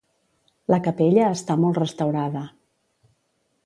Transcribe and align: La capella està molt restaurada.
La 0.75 0.79
capella 0.87 1.27
està 1.35 1.59
molt 1.67 1.81
restaurada. 1.83 2.47